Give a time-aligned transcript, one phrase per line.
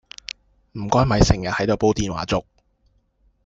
[0.71, 2.43] 唔該咪成日喺度煲電話粥